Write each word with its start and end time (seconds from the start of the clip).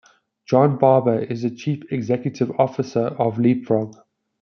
John 0.47 0.79
Barbour 0.79 1.19
is 1.19 1.43
the 1.43 1.51
chief 1.51 1.83
executive 1.91 2.49
officer 2.59 3.05
of 3.19 3.35
LeapFrog. 3.37 3.97